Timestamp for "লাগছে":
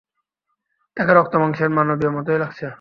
2.39-2.65